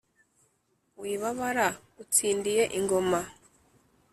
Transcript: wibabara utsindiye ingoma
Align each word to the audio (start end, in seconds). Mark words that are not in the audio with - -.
wibabara 1.01 1.67
utsindiye 2.01 2.61
ingoma 2.77 3.19